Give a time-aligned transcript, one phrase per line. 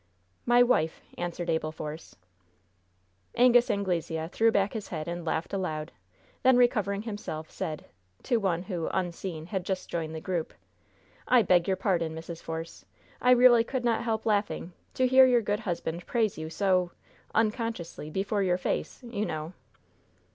[0.47, 2.15] "My wife," answered Abel Force.
[3.35, 5.91] Angus Anglesea threw back his head and laughed aloud
[6.41, 7.85] then recovering himself, said
[8.23, 10.55] to one who, unseen, had just joined the group:
[11.27, 12.41] "I beg your pardon, Mrs.
[12.41, 12.83] Force!
[13.21, 16.89] I really could not help laughing, to hear your good husband praise you so
[17.35, 19.03] unconsciously before your face!
[19.03, 19.53] You know."